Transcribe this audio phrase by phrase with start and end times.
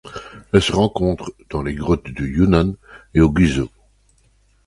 [0.51, 2.73] Elle se rencontre dans des grottes au Yunnan
[3.13, 3.69] et au Guizhou.